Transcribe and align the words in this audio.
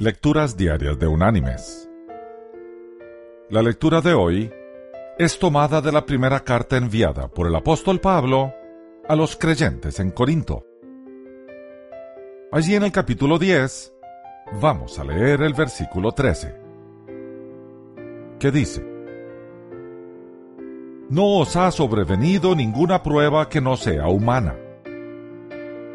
Lecturas 0.00 0.56
Diarias 0.56 0.96
de 1.00 1.08
Unánimes. 1.08 1.90
La 3.50 3.62
lectura 3.62 4.00
de 4.00 4.14
hoy 4.14 4.48
es 5.18 5.40
tomada 5.40 5.80
de 5.80 5.90
la 5.90 6.06
primera 6.06 6.38
carta 6.44 6.76
enviada 6.76 7.26
por 7.26 7.48
el 7.48 7.56
apóstol 7.56 7.98
Pablo 7.98 8.54
a 9.08 9.16
los 9.16 9.34
creyentes 9.34 9.98
en 9.98 10.12
Corinto. 10.12 10.64
Allí 12.52 12.76
en 12.76 12.84
el 12.84 12.92
capítulo 12.92 13.40
10 13.40 13.92
vamos 14.62 15.00
a 15.00 15.04
leer 15.04 15.42
el 15.42 15.54
versículo 15.54 16.12
13, 16.12 16.54
que 18.38 18.52
dice, 18.52 18.86
No 21.10 21.40
os 21.40 21.56
ha 21.56 21.72
sobrevenido 21.72 22.54
ninguna 22.54 23.02
prueba 23.02 23.48
que 23.48 23.60
no 23.60 23.76
sea 23.76 24.06
humana, 24.06 24.54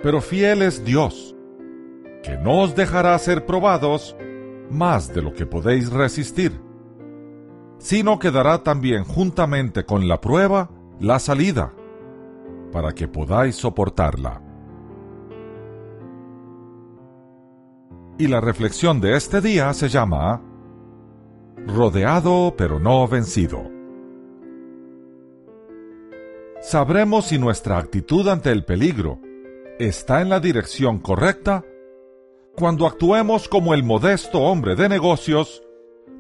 pero 0.01 0.19
fiel 0.19 0.61
es 0.61 0.83
Dios, 0.83 1.32
que 2.23 2.37
no 2.37 2.61
os 2.61 2.73
dejará 2.73 3.17
ser 3.19 3.45
probados 3.45 4.15
más 4.71 5.13
de 5.13 5.21
lo 5.21 5.33
que 5.33 5.45
podéis 5.45 5.91
resistir, 5.91 6.59
sino 7.77 8.17
que 8.17 8.31
dará 8.31 8.63
también 8.63 9.03
juntamente 9.03 9.85
con 9.85 10.07
la 10.07 10.21
prueba 10.21 10.71
la 10.99 11.19
salida, 11.19 11.73
para 12.71 12.93
que 12.93 13.07
podáis 13.07 13.55
soportarla. 13.55 14.41
Y 18.17 18.27
la 18.27 18.39
reflexión 18.39 19.01
de 19.01 19.17
este 19.17 19.41
día 19.41 19.73
se 19.73 19.89
llama 19.89 20.41
Rodeado 21.67 22.53
pero 22.57 22.79
no 22.79 23.07
vencido. 23.07 23.69
Sabremos 26.61 27.25
si 27.25 27.37
nuestra 27.37 27.77
actitud 27.77 28.27
ante 28.29 28.49
el 28.51 28.63
peligro 28.63 29.19
está 29.77 30.21
en 30.21 30.29
la 30.29 30.39
dirección 30.39 30.99
correcta 30.99 31.65
cuando 32.55 32.85
actuemos 32.85 33.47
como 33.47 33.73
el 33.73 33.83
modesto 33.83 34.39
hombre 34.39 34.75
de 34.75 34.87
negocios 34.87 35.63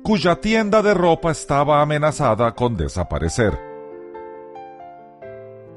cuya 0.03 0.41
tienda 0.41 0.81
de 0.81 0.93
ropa 0.93 1.31
estaba 1.31 1.81
amenazada 1.81 2.53
con 2.55 2.75
desaparecer. 2.75 3.57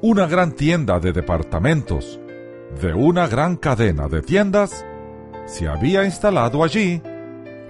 Una 0.01 0.27
gran 0.27 0.51
tienda 0.51 0.99
de 0.99 1.13
departamentos 1.13 2.19
de 2.81 2.93
una 2.93 3.27
gran 3.27 3.55
cadena 3.55 4.07
de 4.07 4.21
tiendas 4.21 4.85
se 5.45 5.67
había 5.67 6.03
instalado 6.03 6.63
allí 6.63 7.01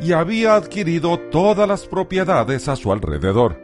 y 0.02 0.14
había 0.14 0.56
adquirido 0.56 1.20
todas 1.30 1.68
las 1.68 1.86
propiedades 1.86 2.68
a 2.68 2.76
su 2.76 2.92
alrededor. 2.92 3.62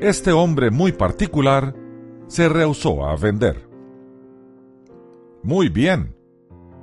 Este 0.00 0.32
hombre 0.32 0.70
muy 0.70 0.92
particular 0.92 1.74
se 2.26 2.48
rehusó 2.48 3.06
a 3.06 3.16
vender. 3.16 3.68
Muy 5.42 5.68
bien, 5.68 6.14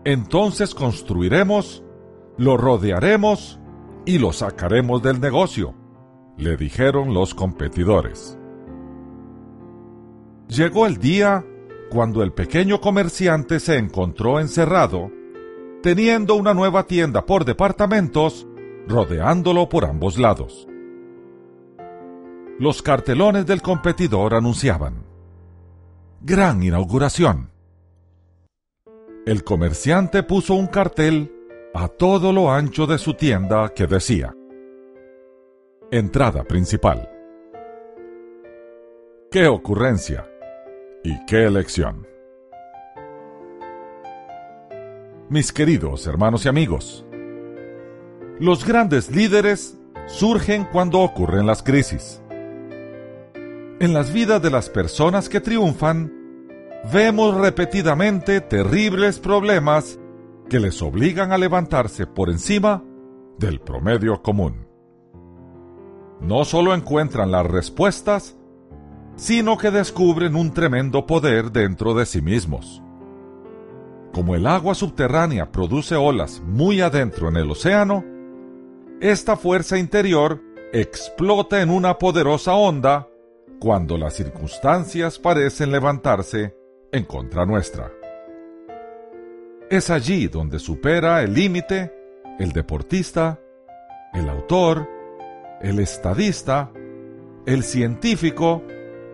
entonces 0.08 0.74
construiremos, 0.74 1.84
lo 2.38 2.56
rodearemos 2.56 3.60
y 4.06 4.20
lo 4.20 4.32
sacaremos 4.32 5.04
del 5.04 5.20
negocio, 5.20 5.76
le 6.38 6.56
dijeron 6.56 7.14
los 7.14 7.36
competidores. 7.36 8.40
Llegó 10.48 10.86
el 10.86 10.96
día 10.96 11.46
cuando 11.92 12.24
el 12.24 12.32
pequeño 12.32 12.80
comerciante 12.80 13.60
se 13.60 13.76
encontró 13.76 14.40
encerrado, 14.40 15.12
teniendo 15.84 16.36
una 16.36 16.54
nueva 16.54 16.84
tienda 16.84 17.26
por 17.26 17.44
departamentos, 17.44 18.48
rodeándolo 18.88 19.68
por 19.68 19.84
ambos 19.84 20.18
lados. 20.18 20.70
Los 22.60 22.82
cartelones 22.82 23.46
del 23.46 23.62
competidor 23.62 24.36
anunciaban, 24.36 25.04
Gran 26.22 26.64
inauguración 26.64 27.57
el 29.28 29.44
comerciante 29.44 30.24
puso 30.24 30.56
un 30.56 30.68
cartel 30.68 31.30
a 31.74 31.90
todo 31.90 32.32
lo 32.32 32.50
ancho 32.50 32.88
de 32.88 32.98
su 32.98 33.14
tienda 33.14 33.74
que 33.76 33.86
decía, 33.86 34.34
Entrada 35.92 36.46
principal. 36.46 37.12
¡Qué 39.30 39.48
ocurrencia! 39.48 40.26
¿Y 41.04 41.26
qué 41.26 41.44
elección! 41.44 42.08
Mis 45.28 45.52
queridos 45.52 46.08
hermanos 46.08 46.46
y 46.46 46.48
amigos, 46.48 47.06
los 48.40 48.66
grandes 48.66 49.14
líderes 49.14 49.78
surgen 50.06 50.64
cuando 50.72 51.02
ocurren 51.02 51.46
las 51.46 51.62
crisis. 51.64 52.22
En 53.82 53.94
las 53.94 54.14
vidas 54.14 54.42
de 54.42 54.52
las 54.52 54.70
personas 54.70 55.28
que 55.28 55.42
triunfan, 55.42 56.17
vemos 56.92 57.36
repetidamente 57.36 58.42
terribles 58.42 59.20
problemas 59.20 60.00
que 60.50 60.60
les 60.60 60.82
obligan 60.82 61.32
a 61.32 61.38
levantarse 61.38 62.08
por 62.08 62.30
encima 62.30 62.84
del 63.38 63.60
promedio 63.60 64.22
común. 64.22 64.68
No 66.22 66.46
solo 66.46 66.74
encuentran 66.74 67.32
las 67.32 67.46
respuestas, 67.46 68.38
sino 69.16 69.58
que 69.58 69.72
descubren 69.72 70.36
un 70.36 70.54
tremendo 70.54 71.06
poder 71.06 71.52
dentro 71.52 71.94
de 71.94 72.06
sí 72.06 72.22
mismos. 72.22 72.82
Como 74.14 74.36
el 74.36 74.48
agua 74.48 74.74
subterránea 74.74 75.52
produce 75.52 75.96
olas 75.96 76.42
muy 76.46 76.82
adentro 76.82 77.30
en 77.30 77.38
el 77.38 77.52
océano, 77.52 78.04
esta 79.00 79.36
fuerza 79.36 79.78
interior 79.78 80.42
explota 80.74 81.62
en 81.62 81.70
una 81.70 81.98
poderosa 81.98 82.54
onda 82.54 83.08
cuando 83.60 83.98
las 83.98 84.14
circunstancias 84.16 85.20
parecen 85.20 85.72
levantarse 85.72 86.56
en 86.92 87.04
contra 87.06 87.46
nuestra. 87.46 87.92
Es 89.70 89.90
allí 89.90 90.28
donde 90.28 90.60
supera 90.60 91.22
el 91.22 91.34
límite 91.34 91.98
el 92.40 92.52
deportista, 92.52 93.40
el 94.14 94.30
autor, 94.30 94.88
el 95.62 95.80
estadista, 95.80 96.72
el 97.46 97.64
científico 97.64 98.64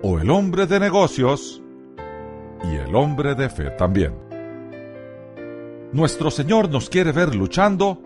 o 0.02 0.20
el 0.20 0.30
hombre 0.30 0.68
de 0.68 0.80
negocios 0.80 1.62
y 2.64 2.76
el 2.76 2.96
hombre 2.96 3.36
de 3.36 3.50
fe 3.50 3.70
también. 3.72 4.14
Nuestro 5.94 6.32
Señor 6.32 6.70
nos 6.70 6.90
quiere 6.90 7.12
ver 7.12 7.36
luchando, 7.36 8.02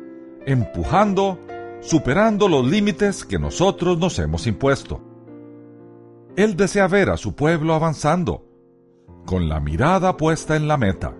empujando, 0.45 1.39
superando 1.81 2.47
los 2.47 2.65
límites 2.65 3.25
que 3.25 3.39
nosotros 3.39 3.97
nos 3.97 4.19
hemos 4.19 4.45
impuesto. 4.45 5.01
Él 6.35 6.55
desea 6.55 6.87
ver 6.87 7.09
a 7.09 7.17
su 7.17 7.33
pueblo 7.33 7.73
avanzando, 7.73 8.45
con 9.27 9.49
la 9.49 9.59
mirada 9.59 10.15
puesta 10.15 10.55
en 10.55 10.69
la 10.69 10.77
meta, 10.77 11.13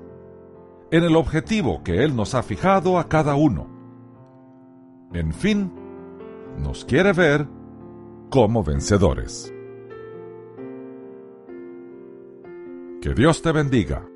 en 0.92 1.04
el 1.04 1.18
objetivo 1.18 1.84
que 1.84 2.06
Él 2.06 2.16
nos 2.16 2.36
ha 2.36 2.42
fijado 2.42 2.98
a 2.98 3.10
cada 3.10 3.36
uno. 3.36 3.68
En 5.14 5.34
fin, 5.34 5.74
nos 6.58 6.86
quiere 6.86 7.12
ver 7.12 7.46
como 8.30 8.64
vencedores. 8.64 9.54
Que 13.02 13.14
Dios 13.14 13.42
te 13.42 13.52
bendiga. 13.52 14.08